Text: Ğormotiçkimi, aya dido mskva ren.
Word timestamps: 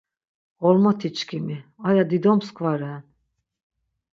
Ğormotiçkimi, 0.61 1.57
aya 1.87 2.03
dido 2.09 2.33
mskva 2.37 2.73
ren. 2.79 3.03